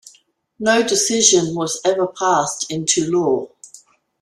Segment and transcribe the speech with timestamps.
[0.57, 3.51] No decision was ever passed into law.